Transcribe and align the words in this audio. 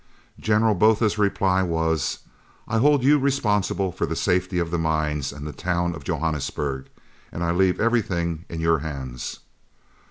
General 0.39 0.73
Botha's 0.73 1.19
reply 1.19 1.61
was: 1.61 2.21
"I 2.67 2.79
hold 2.79 3.03
you 3.03 3.19
responsible 3.19 3.91
for 3.91 4.07
the 4.07 4.15
safety 4.15 4.57
of 4.57 4.71
the 4.71 4.79
mines 4.79 5.31
and 5.31 5.45
the 5.45 5.51
town 5.53 5.93
of 5.93 6.03
Johannesburg, 6.03 6.89
and 7.31 7.43
I 7.43 7.51
leave 7.51 7.79
everything 7.79 8.45
in 8.49 8.59
your 8.59 8.79
hands." 8.79 9.41